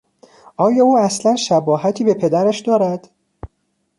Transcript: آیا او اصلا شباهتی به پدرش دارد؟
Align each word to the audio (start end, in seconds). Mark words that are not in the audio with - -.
آیا 0.57 0.83
او 0.85 0.97
اصلا 0.97 1.35
شباهتی 1.35 2.03
به 2.03 2.13
پدرش 2.13 2.59
دارد؟ 2.59 3.09